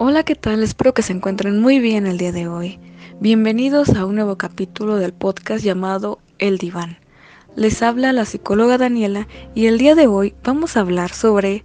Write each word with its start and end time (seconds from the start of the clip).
Hola, 0.00 0.22
¿qué 0.22 0.36
tal? 0.36 0.62
Espero 0.62 0.94
que 0.94 1.02
se 1.02 1.12
encuentren 1.12 1.60
muy 1.60 1.80
bien 1.80 2.06
el 2.06 2.18
día 2.18 2.30
de 2.30 2.46
hoy. 2.46 2.78
Bienvenidos 3.18 3.96
a 3.96 4.06
un 4.06 4.14
nuevo 4.14 4.38
capítulo 4.38 4.94
del 4.94 5.12
podcast 5.12 5.64
llamado 5.64 6.20
El 6.38 6.58
Diván. 6.58 6.98
Les 7.56 7.82
habla 7.82 8.12
la 8.12 8.24
psicóloga 8.24 8.78
Daniela 8.78 9.26
y 9.56 9.66
el 9.66 9.76
día 9.76 9.96
de 9.96 10.06
hoy 10.06 10.36
vamos 10.44 10.76
a 10.76 10.80
hablar 10.82 11.10
sobre 11.10 11.64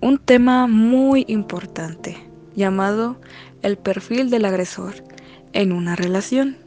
un 0.00 0.18
tema 0.18 0.68
muy 0.68 1.24
importante 1.26 2.16
llamado 2.54 3.20
el 3.62 3.78
perfil 3.78 4.30
del 4.30 4.44
agresor 4.44 4.94
en 5.52 5.72
una 5.72 5.96
relación. 5.96 6.63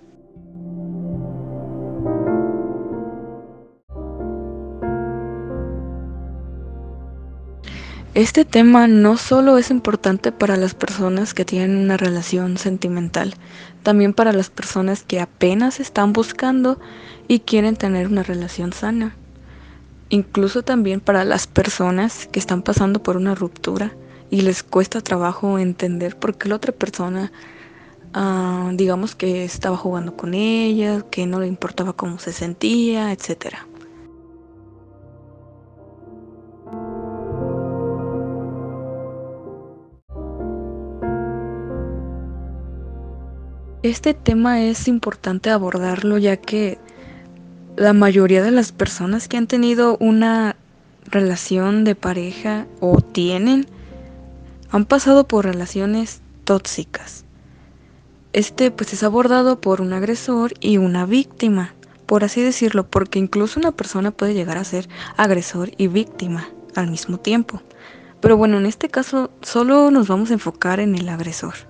Este 8.18 8.46
tema 8.46 8.88
no 8.88 9.16
solo 9.16 9.60
es 9.60 9.70
importante 9.70 10.32
para 10.32 10.58
las 10.58 10.74
personas 10.74 11.36
que 11.36 11.46
tienen 11.46 11.78
una 11.78 11.98
relación 11.98 12.58
sentimental, 12.58 13.36
también 13.84 14.16
para 14.16 14.34
las 14.34 14.50
personas 14.50 15.04
que 15.04 15.20
apenas 15.20 15.80
están 15.80 16.14
buscando 16.14 16.80
y 17.28 17.42
quieren 17.42 17.76
tener 17.76 18.08
una 18.08 18.24
relación 18.24 18.74
sana. 18.74 19.16
Incluso 20.10 20.64
también 20.64 21.00
para 21.00 21.26
las 21.26 21.46
personas 21.46 22.26
que 22.26 22.40
están 22.40 22.64
pasando 22.64 23.04
por 23.04 23.18
una 23.18 23.36
ruptura 23.36 23.94
y 24.32 24.42
les 24.42 24.64
cuesta 24.64 25.02
trabajo 25.02 25.60
entender 25.60 26.18
por 26.18 26.40
qué 26.40 26.50
la 26.50 26.56
otra 26.56 26.74
persona, 26.74 27.32
ah, 28.16 28.72
digamos 28.74 29.14
que 29.14 29.44
estaba 29.44 29.78
jugando 29.78 30.18
con 30.18 30.34
ella, 30.34 31.04
que 31.12 31.28
no 31.28 31.40
le 31.40 31.46
importaba 31.46 31.94
cómo 31.94 32.18
se 32.18 32.34
sentía, 32.34 33.12
etcétera. 33.12 33.68
Este 43.88 44.14
tema 44.14 44.64
es 44.64 44.90
importante 44.90 45.50
abordarlo 45.50 46.18
ya 46.18 46.36
que 46.36 46.78
la 47.78 47.94
mayoría 47.94 48.44
de 48.44 48.52
las 48.52 48.74
personas 48.74 49.30
que 49.30 49.38
han 49.38 49.48
tenido 49.48 49.96
una 50.02 50.58
relación 51.06 51.86
de 51.86 51.96
pareja 51.96 52.68
o 52.82 53.00
tienen 53.00 53.66
han 54.72 54.84
pasado 54.84 55.26
por 55.26 55.46
relaciones 55.46 56.20
tóxicas. 56.44 57.24
Este 58.34 58.72
pues 58.72 58.92
es 58.92 59.04
abordado 59.04 59.62
por 59.62 59.80
un 59.80 59.94
agresor 59.94 60.52
y 60.60 60.80
una 60.80 61.06
víctima, 61.06 61.74
por 62.08 62.26
así 62.26 62.42
decirlo, 62.42 62.90
porque 62.90 63.20
incluso 63.20 63.58
una 63.58 63.72
persona 63.72 64.12
puede 64.12 64.34
llegar 64.34 64.58
a 64.58 64.66
ser 64.66 64.90
agresor 65.16 65.72
y 65.78 65.88
víctima 65.88 66.50
al 66.76 66.92
mismo 66.92 67.22
tiempo. 67.22 67.62
Pero 68.20 68.36
bueno, 68.36 68.58
en 68.58 68.66
este 68.66 68.90
caso 68.90 69.32
solo 69.42 69.92
nos 69.92 70.10
vamos 70.10 70.30
a 70.32 70.34
enfocar 70.34 70.82
en 70.82 70.94
el 70.94 71.08
agresor. 71.08 71.67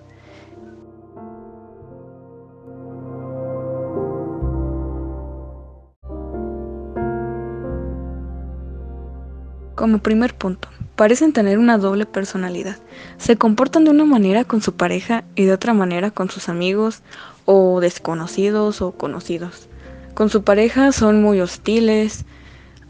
Como 9.77 9.99
primer 9.99 10.33
punto, 10.33 10.69
parecen 10.95 11.33
tener 11.33 11.59
una 11.59 11.77
doble 11.77 12.07
personalidad. 12.07 12.77
Se 13.19 13.37
comportan 13.37 13.83
de 13.83 13.91
una 13.91 14.05
manera 14.05 14.43
con 14.43 14.63
su 14.63 14.73
pareja 14.73 15.23
y 15.35 15.45
de 15.45 15.53
otra 15.53 15.75
manera 15.75 16.09
con 16.09 16.31
sus 16.31 16.49
amigos 16.49 17.03
o 17.45 17.79
desconocidos 17.79 18.81
o 18.81 18.93
conocidos. 18.93 19.69
Con 20.15 20.31
su 20.31 20.41
pareja 20.41 20.91
son 20.91 21.21
muy 21.21 21.41
hostiles, 21.41 22.25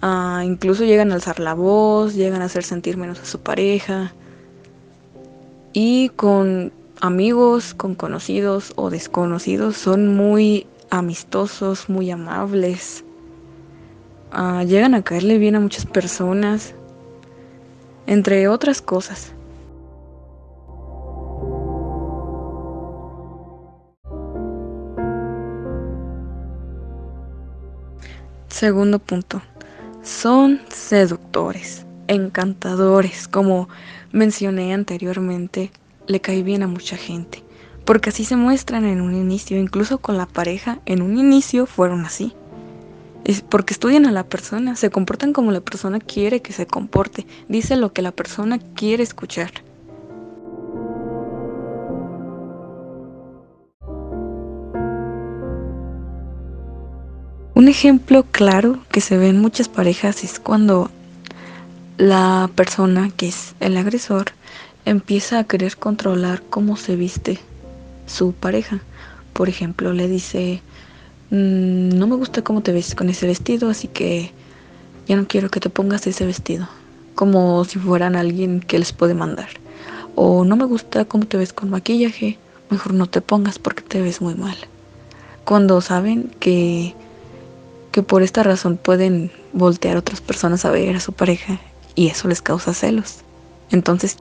ah, 0.02 0.44
incluso 0.46 0.86
llegan 0.86 1.12
a 1.12 1.16
alzar 1.16 1.42
la 1.42 1.56
voz, 1.56 2.16
llegan 2.16 2.42
a 2.42 2.46
hacer 2.46 2.64
sentir 2.64 2.96
menos 2.96 3.20
a 3.20 3.26
su 3.26 3.42
pareja. 3.42 4.14
Y 5.74 6.08
con 6.16 6.72
amigos, 7.02 7.74
con 7.74 7.96
conocidos 7.96 8.72
o 8.78 8.90
desconocidos 8.90 9.76
son 9.76 10.16
muy 10.16 10.68
amistosos, 10.90 11.90
muy 11.90 12.12
amables. 12.12 13.04
Ah, 14.32 14.64
llegan 14.64 14.96
a 14.96 15.02
caerle 15.02 15.38
bien 15.38 15.56
a 15.56 15.60
muchas 15.60 15.86
personas 15.86 16.74
entre 18.08 18.48
otras 18.48 18.82
cosas. 18.82 19.34
Segundo 28.48 28.98
punto. 28.98 29.44
Son 30.02 30.62
seductores, 30.70 31.86
encantadores, 32.08 33.28
como 33.28 33.70
mencioné 34.12 34.74
anteriormente, 34.74 35.70
le 36.08 36.22
cae 36.22 36.42
bien 36.42 36.64
a 36.64 36.68
mucha 36.68 36.98
gente, 36.98 37.44
porque 37.86 38.10
así 38.10 38.26
se 38.26 38.36
muestran 38.36 38.86
en 38.86 39.02
un 39.02 39.14
inicio, 39.14 39.60
incluso 39.60 40.00
con 40.00 40.18
la 40.18 40.26
pareja, 40.26 40.80
en 40.86 41.02
un 41.02 41.20
inicio 41.20 41.66
fueron 41.66 42.06
así. 42.06 42.34
Es 43.28 43.42
porque 43.42 43.74
estudian 43.74 44.06
a 44.06 44.14
la 44.14 44.24
persona, 44.24 44.78
se 44.78 44.90
comportan 44.90 45.34
como 45.34 45.52
la 45.52 45.60
persona 45.60 46.00
quiere 46.00 46.42
que 46.42 46.54
se 46.54 46.66
comporte, 46.66 47.28
dice 47.50 47.76
lo 47.76 47.92
que 47.92 48.02
la 48.02 48.14
persona 48.14 48.58
quiere 48.58 49.04
escuchar. 49.04 49.52
Un 57.54 57.68
ejemplo 57.68 58.24
claro 58.24 58.80
que 58.92 59.02
se 59.02 59.18
ve 59.18 59.28
en 59.28 59.42
muchas 59.42 59.68
parejas 59.68 60.24
es 60.24 60.40
cuando 60.40 60.90
la 61.98 62.50
persona 62.56 63.10
que 63.18 63.28
es 63.28 63.56
el 63.60 63.76
agresor 63.76 64.28
empieza 64.86 65.40
a 65.40 65.44
querer 65.44 65.76
controlar 65.76 66.44
cómo 66.50 66.78
se 66.78 66.96
viste 66.96 67.40
su 68.06 68.32
pareja. 68.32 68.80
Por 69.34 69.50
ejemplo, 69.50 69.92
le 69.92 70.08
dice, 70.08 70.62
Mm, 71.30 71.90
no 71.98 72.08
me 72.08 72.16
gusta 72.16 72.42
cómo 72.42 72.62
te 72.62 72.72
ves 72.72 72.96
con 72.96 73.10
ese 73.10 73.28
vestido, 73.28 73.70
así 73.70 73.88
que 73.88 74.32
ya 75.08 75.16
no 75.16 75.28
quiero 75.28 75.50
que 75.50 75.60
te 75.60 75.70
pongas 75.70 76.08
ese 76.08 76.26
vestido, 76.26 76.68
como 77.16 77.64
si 77.66 77.80
fueran 77.80 78.16
alguien 78.16 78.62
que 78.62 78.80
les 78.80 78.94
puede 78.94 79.14
mandar. 79.14 79.50
O 80.16 80.46
no 80.46 80.56
me 80.56 80.66
gusta 80.66 81.06
cómo 81.06 81.26
te 81.26 81.38
ves 81.38 81.54
con 81.54 81.70
maquillaje, 81.70 82.38
mejor 82.70 82.94
no 82.94 83.08
te 83.08 83.22
pongas 83.22 83.60
porque 83.60 83.84
te 83.84 84.02
ves 84.02 84.22
muy 84.22 84.36
mal. 84.36 84.58
Cuando 85.44 85.82
saben 85.82 86.32
que, 86.40 86.94
que 87.92 88.04
por 88.04 88.24
esta 88.24 88.44
razón 88.44 88.78
pueden 88.78 89.32
voltear 89.54 89.96
a 89.96 90.00
otras 90.00 90.22
personas 90.22 90.66
a 90.66 90.72
ver 90.72 90.96
a 90.96 91.00
su 91.00 91.14
pareja 91.14 91.60
y 91.96 92.08
eso 92.08 92.28
les 92.28 92.42
causa 92.42 92.74
celos. 92.74 93.20
Entonces 93.70 94.18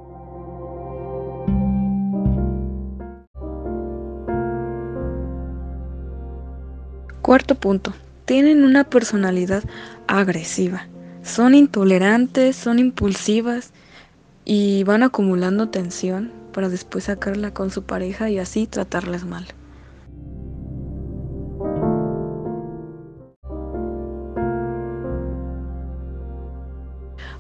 Cuarto 7.27 7.57
punto, 7.57 7.93
tienen 8.25 8.63
una 8.63 8.85
personalidad 8.85 9.65
agresiva. 10.07 10.87
Son 11.25 11.57
intolerantes, 11.57 12.55
son 12.55 12.79
impulsivas 12.79 13.73
y 14.45 14.85
van 14.85 15.03
acumulando 15.03 15.69
tensión 15.69 16.31
para 16.53 16.69
después 16.69 17.03
sacarla 17.03 17.53
con 17.53 17.73
su 17.73 17.83
pareja 17.83 18.31
y 18.31 18.39
así 18.39 18.69
tratarlas 18.69 19.25
mal. 19.25 19.45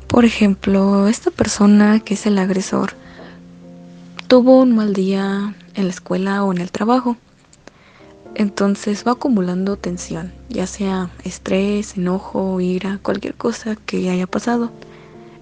Por 0.09 0.25
ejemplo, 0.25 1.07
esta 1.07 1.31
persona 1.31 2.01
que 2.01 2.15
es 2.15 2.27
el 2.27 2.39
agresor 2.39 2.95
tuvo 4.27 4.63
un 4.63 4.75
mal 4.75 4.95
día 4.95 5.55
en 5.75 5.85
la 5.85 5.91
escuela 5.91 6.43
o 6.43 6.51
en 6.51 6.59
el 6.59 6.73
trabajo 6.73 7.17
entonces 8.39 9.03
va 9.07 9.13
acumulando 9.13 9.79
tensión, 9.79 10.31
ya 10.51 10.67
sea 10.67 11.11
estrés, 11.25 11.97
enojo, 11.97 12.61
ira, 12.61 13.01
cualquier 13.03 13.35
cosa 13.35 13.77
que 13.77 14.11
haya 14.11 14.27
pasado. 14.27 14.71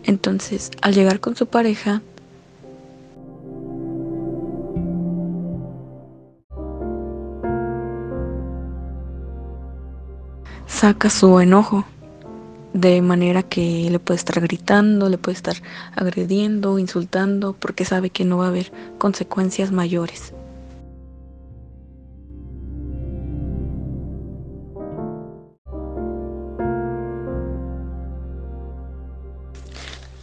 Entonces, 0.05 0.71
al 0.81 0.95
llegar 0.95 1.19
con 1.19 1.35
su 1.35 1.47
pareja, 1.47 2.03
saca 10.69 11.11
su 11.11 11.41
enojo 11.41 11.85
de 12.75 13.03
manera 13.03 13.43
que 13.43 13.89
le 13.91 13.99
puede 13.99 14.19
estar 14.19 14.41
gritando, 14.41 15.09
le 15.09 15.19
puede 15.19 15.37
estar 15.37 15.57
agrediendo, 15.97 16.79
insultando, 16.79 17.55
porque 17.55 17.85
sabe 17.85 18.11
que 18.11 18.25
no 18.25 18.39
va 18.39 18.47
a 18.47 18.49
haber 18.51 18.71
consecuencias 18.99 19.73
mayores. 19.73 20.33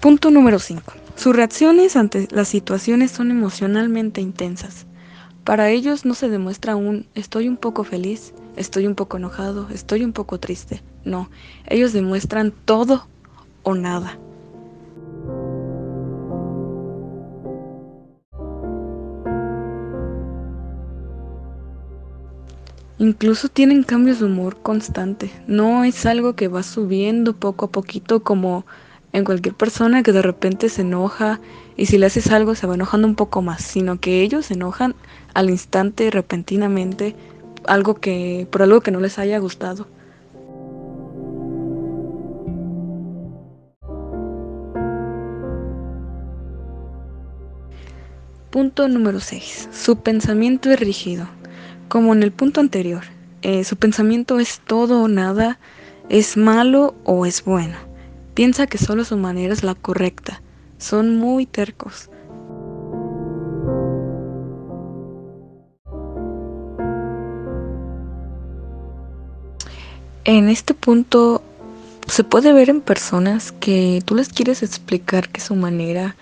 Punto 0.01 0.31
número 0.31 0.57
5. 0.57 0.93
Sus 1.15 1.35
reacciones 1.35 1.95
ante 1.95 2.27
las 2.31 2.47
situaciones 2.47 3.11
son 3.11 3.29
emocionalmente 3.29 4.19
intensas. 4.19 4.87
Para 5.43 5.69
ellos 5.69 6.05
no 6.05 6.15
se 6.15 6.27
demuestra 6.27 6.75
un 6.75 7.05
estoy 7.13 7.47
un 7.47 7.55
poco 7.55 7.83
feliz, 7.83 8.33
estoy 8.55 8.87
un 8.87 8.95
poco 8.95 9.17
enojado, 9.17 9.67
estoy 9.69 10.03
un 10.03 10.11
poco 10.11 10.39
triste. 10.39 10.81
No, 11.05 11.29
ellos 11.67 11.93
demuestran 11.93 12.51
todo 12.65 13.07
o 13.61 13.75
nada. 13.75 14.17
Incluso 22.97 23.49
tienen 23.49 23.83
cambios 23.83 24.17
de 24.17 24.25
humor 24.25 24.57
constante. 24.63 25.31
No 25.45 25.83
es 25.83 26.07
algo 26.07 26.35
que 26.35 26.47
va 26.47 26.63
subiendo 26.63 27.35
poco 27.35 27.65
a 27.65 27.69
poquito 27.69 28.23
como 28.23 28.65
en 29.13 29.25
cualquier 29.25 29.55
persona 29.55 30.03
que 30.03 30.13
de 30.13 30.21
repente 30.21 30.69
se 30.69 30.81
enoja 30.81 31.39
y 31.75 31.87
si 31.87 31.97
le 31.97 32.05
haces 32.05 32.31
algo 32.31 32.55
se 32.55 32.67
va 32.67 32.75
enojando 32.75 33.07
un 33.07 33.15
poco 33.15 33.41
más, 33.41 33.61
sino 33.61 33.99
que 33.99 34.21
ellos 34.21 34.47
se 34.47 34.53
enojan 34.53 34.95
al 35.33 35.49
instante, 35.49 36.09
repentinamente, 36.11 37.15
algo 37.65 37.95
que 37.95 38.47
por 38.51 38.61
algo 38.61 38.81
que 38.81 38.91
no 38.91 38.99
les 38.99 39.19
haya 39.19 39.37
gustado. 39.39 39.87
Punto 48.49 48.89
número 48.89 49.21
6. 49.21 49.69
Su 49.71 49.99
pensamiento 49.99 50.69
es 50.71 50.79
rígido. 50.79 51.25
Como 51.87 52.13
en 52.13 52.21
el 52.21 52.33
punto 52.33 52.59
anterior, 52.59 53.03
eh, 53.41 53.63
su 53.63 53.77
pensamiento 53.77 54.39
es 54.39 54.59
todo 54.59 55.03
o 55.03 55.07
nada, 55.07 55.57
es 56.09 56.35
malo 56.35 56.93
o 57.05 57.25
es 57.25 57.45
bueno. 57.45 57.90
Piensa 58.33 58.67
que 58.67 58.77
solo 58.77 59.03
su 59.03 59.17
manera 59.17 59.53
es 59.53 59.63
la 59.63 59.75
correcta. 59.75 60.41
Son 60.77 61.17
muy 61.17 61.45
tercos. 61.45 62.09
En 70.23 70.49
este 70.49 70.73
punto 70.73 71.41
se 72.07 72.23
puede 72.23 72.53
ver 72.53 72.69
en 72.69 72.81
personas 72.81 73.51
que 73.51 74.01
tú 74.05 74.15
les 74.15 74.29
quieres 74.29 74.63
explicar 74.63 75.29
que 75.29 75.41
su 75.41 75.55
manera 75.55 76.15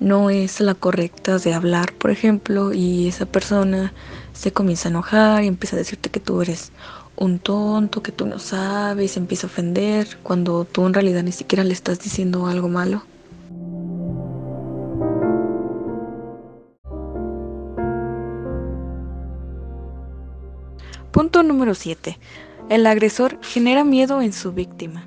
no 0.00 0.30
es 0.30 0.60
la 0.60 0.74
correcta 0.74 1.38
de 1.38 1.54
hablar, 1.54 1.92
por 1.92 2.10
ejemplo, 2.10 2.72
y 2.72 3.08
esa 3.08 3.26
persona 3.26 3.92
se 4.32 4.52
comienza 4.52 4.88
a 4.88 4.90
enojar 4.90 5.44
y 5.44 5.46
empieza 5.46 5.76
a 5.76 5.78
decirte 5.78 6.10
que 6.10 6.18
tú 6.18 6.42
eres 6.42 6.72
un 7.16 7.38
tonto, 7.38 8.02
que 8.02 8.12
tú 8.12 8.26
no 8.26 8.38
sabes, 8.38 9.16
empieza 9.16 9.46
a 9.46 9.50
ofender 9.50 10.18
cuando 10.22 10.64
tú 10.64 10.86
en 10.86 10.94
realidad 10.94 11.22
ni 11.22 11.32
siquiera 11.32 11.64
le 11.64 11.72
estás 11.72 12.00
diciendo 12.00 12.46
algo 12.46 12.68
malo. 12.68 13.02
Punto 21.12 21.42
número 21.42 21.74
7. 21.74 22.18
El 22.70 22.86
agresor 22.86 23.38
genera 23.42 23.84
miedo 23.84 24.22
en 24.22 24.32
su 24.32 24.52
víctima. 24.52 25.06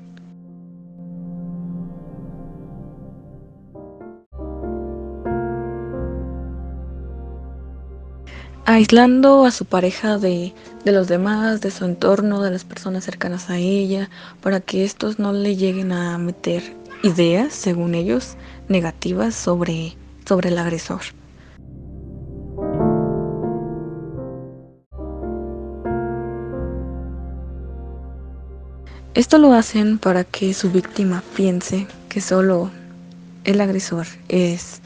Aislando 8.76 9.46
a 9.46 9.50
su 9.52 9.64
pareja 9.64 10.18
de, 10.18 10.52
de, 10.84 10.92
los 10.92 11.08
demás, 11.08 11.62
de 11.62 11.70
su 11.70 11.86
entorno, 11.86 12.42
de 12.42 12.50
las 12.50 12.64
personas 12.64 13.04
cercanas 13.04 13.48
a 13.48 13.56
ella, 13.56 14.10
para 14.42 14.60
que 14.60 14.84
estos 14.84 15.18
no 15.18 15.32
le 15.32 15.56
lleguen 15.56 15.92
a 15.92 16.18
meter 16.18 16.62
ideas, 17.02 17.54
según 17.54 17.94
ellos, 17.94 18.36
negativas 18.68 19.34
sobre, 19.34 19.96
sobre 20.26 20.50
el 20.50 20.58
agresor. 20.58 21.00
Esto 29.14 29.38
lo 29.38 29.54
hacen 29.54 29.96
para 29.96 30.24
que 30.24 30.52
su 30.52 30.70
víctima 30.70 31.22
piense 31.34 31.86
que 32.10 32.20
solo 32.20 32.70
el 33.44 33.62
agresor 33.62 34.06
es 34.28 34.82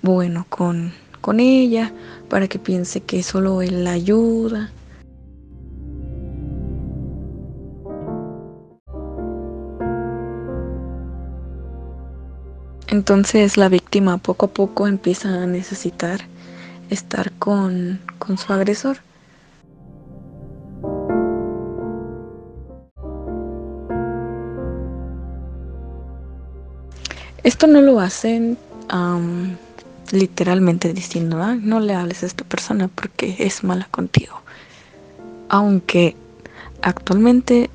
bueno 0.00 0.46
con 0.48 1.03
con 1.24 1.40
ella, 1.40 1.90
para 2.28 2.48
que 2.48 2.58
piense 2.58 3.00
que 3.00 3.22
solo 3.22 3.62
él 3.62 3.82
la 3.82 3.92
ayuda. 3.92 4.70
Entonces 12.88 13.56
la 13.56 13.70
víctima 13.70 14.18
poco 14.18 14.44
a 14.46 14.50
poco 14.50 14.86
empieza 14.86 15.30
a 15.30 15.46
necesitar 15.46 16.20
estar 16.90 17.32
con, 17.38 18.00
con 18.18 18.36
su 18.36 18.52
agresor. 18.52 18.98
Esto 27.42 27.66
no 27.66 27.80
lo 27.80 28.00
hacen 28.00 28.58
literalmente 30.12 30.92
diciendo, 30.92 31.38
no 31.56 31.80
le 31.80 31.94
hables 31.94 32.22
a 32.22 32.26
esta 32.26 32.44
persona 32.44 32.88
porque 32.88 33.36
es 33.38 33.64
mala 33.64 33.88
contigo. 33.90 34.40
Aunque 35.48 36.16
actualmente, 36.82 37.70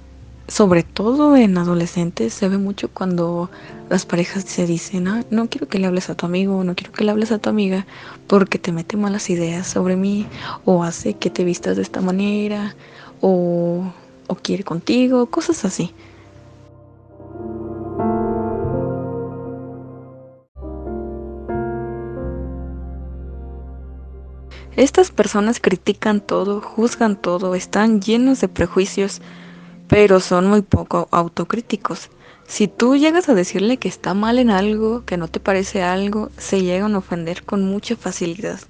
sobre 0.48 0.84
todo 0.84 1.36
en 1.36 1.58
adolescentes, 1.58 2.34
se 2.34 2.50
ve 2.50 2.58
mucho 2.58 2.90
cuando 2.90 3.50
las 3.90 4.06
parejas 4.06 4.44
se 4.44 4.68
dicen, 4.68 5.08
ah, 5.08 5.24
no 5.32 5.48
quiero 5.50 5.68
que 5.68 5.80
le 5.80 5.88
hables 5.88 6.10
a 6.10 6.16
tu 6.16 6.26
amigo, 6.26 6.64
no 6.64 6.76
quiero 6.76 6.92
que 6.92 7.04
le 7.04 7.12
hables 7.12 7.32
a 7.32 7.40
tu 7.40 7.50
amiga 7.50 7.86
porque 8.28 8.60
te 8.60 8.72
mete 8.72 8.98
malas 8.98 9.30
ideas 9.30 9.68
sobre 9.68 9.96
mí 9.96 10.28
o 10.66 10.84
hace 10.84 11.16
que 11.16 11.30
te 11.30 11.44
vistas 11.44 11.76
de 11.78 11.84
esta 11.84 12.02
manera 12.02 12.76
o, 13.22 13.84
o 14.28 14.36
quiere 14.36 14.64
contigo, 14.64 15.26
cosas 15.28 15.66
así. 15.66 15.94
Estas 24.80 25.12
personas 25.12 25.60
critican 25.60 26.22
todo, 26.22 26.62
juzgan 26.62 27.18
todo, 27.18 27.54
están 27.54 28.00
llenos 28.00 28.40
de 28.40 28.48
prejuicios, 28.48 29.22
pero 29.90 30.22
son 30.22 30.48
muy 30.48 30.62
poco 30.62 31.10
autocríticos. 31.12 32.10
Si 32.48 32.70
tú 32.70 32.96
llegas 32.96 33.28
a 33.28 33.34
decirle 33.34 33.76
que 33.76 33.90
está 33.90 34.14
mal 34.14 34.40
en 34.40 34.50
algo, 34.50 35.04
que 35.04 35.18
no 35.18 35.28
te 35.28 35.42
parece 35.42 35.84
algo, 35.84 36.30
se 36.38 36.62
llegan 36.62 36.96
a 36.96 37.00
ofender 37.00 37.44
con 37.44 37.66
mucha 37.66 37.98
facilidad. 37.98 38.62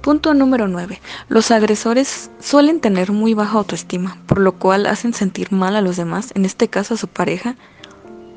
Punto 0.00 0.32
número 0.32 0.68
9. 0.68 1.02
Los 1.28 1.50
agresores 1.50 2.30
suelen 2.40 2.80
tener 2.80 3.12
muy 3.12 3.34
baja 3.34 3.58
autoestima, 3.58 4.16
por 4.26 4.38
lo 4.38 4.52
cual 4.52 4.86
hacen 4.86 5.12
sentir 5.12 5.52
mal 5.52 5.76
a 5.76 5.82
los 5.82 5.96
demás, 5.96 6.32
en 6.34 6.46
este 6.46 6.68
caso 6.68 6.94
a 6.94 6.96
su 6.96 7.08
pareja, 7.08 7.56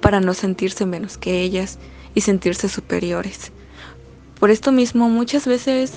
para 0.02 0.20
no 0.20 0.34
sentirse 0.34 0.86
menos 0.86 1.18
que 1.18 1.42
ellas 1.42 1.80
y 2.16 2.22
sentirse 2.22 2.70
superiores. 2.70 3.52
Por 4.40 4.52
esto 4.52 4.72
mismo, 4.72 5.10
muchas 5.10 5.46
veces 5.46 5.94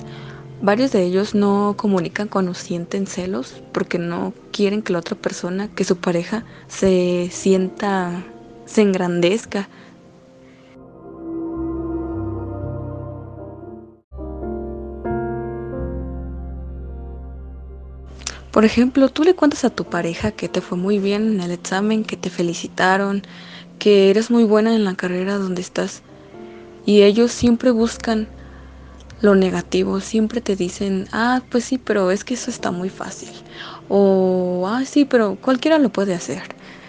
varios 0.61 0.91
de 0.91 1.03
ellos 1.03 1.33
no 1.33 1.75
comunican 1.77 2.27
cuando 2.27 2.53
sienten 2.53 3.07
celos 3.07 3.61
porque 3.71 3.97
no 3.99 4.33
quieren 4.51 4.81
que 4.81 4.93
la 4.93 4.99
otra 4.99 5.15
persona, 5.15 5.69
que 5.69 5.83
su 5.83 5.97
pareja, 5.97 6.43
se 6.67 7.29
sienta, 7.31 8.23
se 8.65 8.81
engrandezca. 8.81 9.69
Por 18.51 18.65
ejemplo, 18.65 19.09
tú 19.09 19.23
le 19.23 19.33
cuentas 19.33 19.65
a 19.65 19.71
tu 19.71 19.83
pareja 19.85 20.31
que 20.31 20.47
te 20.47 20.61
fue 20.61 20.77
muy 20.77 20.99
bien 20.99 21.33
en 21.33 21.41
el 21.41 21.49
examen, 21.49 22.03
que 22.03 22.17
te 22.17 22.29
felicitaron, 22.29 23.23
que 23.79 24.09
eres 24.09 24.31
muy 24.31 24.43
buena 24.43 24.75
en 24.75 24.85
la 24.85 24.95
carrera 24.95 25.37
donde 25.37 25.61
estás 25.61 26.01
y 26.85 27.03
ellos 27.03 27.31
siempre 27.31 27.71
buscan 27.71 28.27
lo 29.21 29.35
negativo, 29.35 30.01
siempre 30.01 30.41
te 30.41 30.57
dicen, 30.57 31.07
ah, 31.13 31.41
pues 31.49 31.63
sí, 31.63 31.77
pero 31.77 32.11
es 32.11 32.25
que 32.25 32.33
eso 32.33 32.51
está 32.51 32.71
muy 32.71 32.89
fácil. 32.89 33.29
O, 33.87 34.65
ah, 34.67 34.83
sí, 34.85 35.05
pero 35.05 35.37
cualquiera 35.37 35.77
lo 35.77 35.89
puede 35.89 36.13
hacer. 36.13 36.41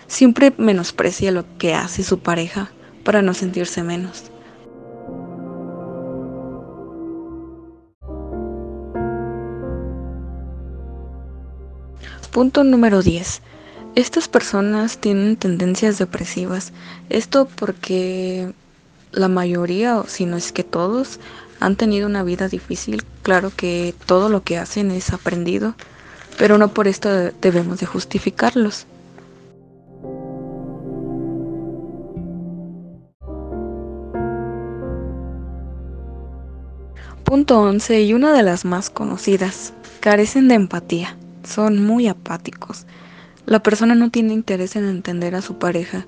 Siempre 0.09 0.53
menosprecia 0.59 1.31
lo 1.31 1.45
que 1.59 1.75
hace 1.75 2.03
su 2.03 2.19
pareja 2.19 2.73
para 3.05 3.23
no 3.23 3.35
sentirse 3.35 3.85
menos. 3.85 4.25
Punto 12.33 12.65
número 12.65 13.01
10. 13.01 13.43
Estas 13.95 14.27
personas 14.27 14.99
tienen 14.99 15.37
tendencias 15.37 15.99
depresivas. 15.99 16.73
Esto 17.11 17.47
porque 17.47 18.53
la 19.13 19.29
mayoría, 19.29 19.99
o 19.99 20.09
si 20.09 20.27
no 20.27 20.37
es 20.37 20.51
que 20.51 20.65
todos, 20.65 21.21
han 21.61 21.77
tenido 21.77 22.09
una 22.09 22.25
vida 22.25 22.49
difícil. 22.49 23.05
Claro 23.23 23.53
que 23.57 23.95
todo 24.07 24.29
lo 24.29 24.43
que 24.43 24.59
hacen 24.59 24.91
es 24.91 25.13
aprendido, 25.13 25.77
pero 26.37 26.59
no 26.59 26.75
por 26.75 26.89
esto 26.89 27.09
debemos 27.41 27.79
de 27.79 27.87
justificarlos. 27.87 28.87
Punto 37.23 37.61
11 37.61 38.03
y 38.03 38.13
una 38.13 38.33
de 38.33 38.43
las 38.43 38.65
más 38.65 38.91
conocidas. 38.91 39.73
Carecen 40.01 40.49
de 40.49 40.55
empatía. 40.55 41.17
Son 41.45 41.81
muy 41.81 42.09
apáticos. 42.09 42.87
La 43.47 43.63
persona 43.63 43.95
no 43.95 44.11
tiene 44.11 44.33
interés 44.33 44.75
en 44.75 44.89
entender 44.89 45.35
a 45.35 45.43
su 45.43 45.59
pareja, 45.59 46.07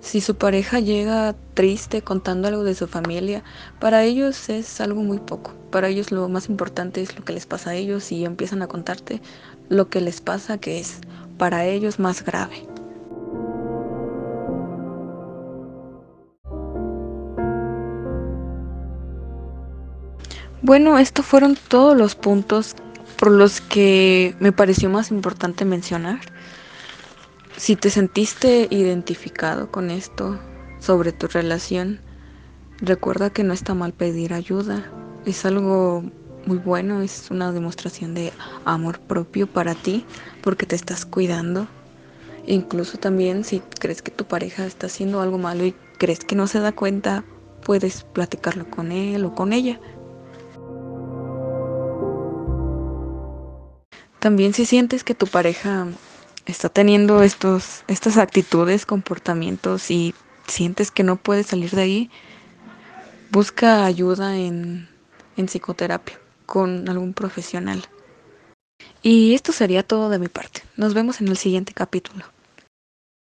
Si 0.00 0.20
su 0.20 0.36
pareja 0.36 0.78
llega 0.78 1.34
triste 1.54 2.02
contando 2.02 2.46
algo 2.46 2.62
de 2.62 2.76
su 2.76 2.86
familia, 2.86 3.42
para 3.80 4.04
ellos 4.04 4.48
es 4.50 4.80
algo 4.80 5.02
muy 5.02 5.18
poco. 5.18 5.52
Para 5.72 5.88
ellos 5.88 6.12
lo 6.12 6.28
más 6.28 6.48
importante 6.48 7.02
es 7.02 7.16
lo 7.18 7.24
que 7.24 7.32
les 7.32 7.46
pasa 7.46 7.70
a 7.70 7.74
ellos 7.74 8.12
y 8.12 8.24
empiezan 8.24 8.62
a 8.62 8.68
contarte 8.68 9.20
lo 9.68 9.88
que 9.88 10.00
les 10.00 10.20
pasa 10.20 10.58
que 10.58 10.78
es 10.78 11.00
para 11.38 11.64
ellos 11.64 11.98
más 11.98 12.24
grave. 12.24 12.68
Bueno, 20.62 20.98
estos 20.98 21.26
fueron 21.26 21.56
todos 21.68 21.96
los 21.96 22.14
puntos 22.14 22.76
por 23.16 23.30
los 23.32 23.60
que 23.60 24.36
me 24.40 24.52
pareció 24.52 24.88
más 24.90 25.10
importante 25.10 25.64
mencionar. 25.64 26.20
Si 27.56 27.74
te 27.74 27.88
sentiste 27.88 28.68
identificado 28.70 29.70
con 29.70 29.90
esto 29.90 30.38
sobre 30.78 31.12
tu 31.12 31.26
relación, 31.26 32.00
recuerda 32.82 33.30
que 33.30 33.44
no 33.44 33.54
está 33.54 33.72
mal 33.72 33.94
pedir 33.94 34.34
ayuda. 34.34 34.84
Es 35.24 35.46
algo 35.46 36.04
muy 36.44 36.58
bueno, 36.58 37.00
es 37.00 37.30
una 37.30 37.52
demostración 37.52 38.12
de 38.12 38.34
amor 38.66 39.00
propio 39.00 39.46
para 39.46 39.74
ti 39.74 40.04
porque 40.42 40.66
te 40.66 40.76
estás 40.76 41.06
cuidando. 41.06 41.66
Incluso 42.46 42.98
también 42.98 43.42
si 43.42 43.60
crees 43.80 44.02
que 44.02 44.10
tu 44.10 44.26
pareja 44.26 44.66
está 44.66 44.88
haciendo 44.88 45.22
algo 45.22 45.38
malo 45.38 45.64
y 45.64 45.74
crees 45.98 46.20
que 46.20 46.36
no 46.36 46.46
se 46.48 46.60
da 46.60 46.72
cuenta, 46.72 47.24
puedes 47.64 48.04
platicarlo 48.04 48.68
con 48.70 48.92
él 48.92 49.24
o 49.24 49.34
con 49.34 49.54
ella. 49.54 49.80
También 54.18 54.52
si 54.52 54.66
sientes 54.66 55.04
que 55.04 55.14
tu 55.14 55.26
pareja 55.26 55.86
está 56.46 56.68
teniendo 56.68 57.22
estos, 57.22 57.84
estas 57.88 58.16
actitudes, 58.16 58.86
comportamientos 58.86 59.90
y 59.90 60.14
sientes 60.46 60.90
que 60.90 61.02
no 61.02 61.16
puedes 61.16 61.46
salir 61.46 61.70
de 61.72 61.82
ahí, 61.82 62.10
busca 63.30 63.84
ayuda 63.84 64.36
en, 64.36 64.88
en 65.36 65.46
psicoterapia 65.46 66.18
con 66.46 66.88
algún 66.88 67.12
profesional. 67.12 67.84
Y 69.02 69.34
esto 69.34 69.52
sería 69.52 69.82
todo 69.82 70.08
de 70.08 70.18
mi 70.18 70.28
parte. 70.28 70.62
Nos 70.76 70.94
vemos 70.94 71.20
en 71.20 71.28
el 71.28 71.36
siguiente 71.36 71.72
capítulo. 71.74 72.24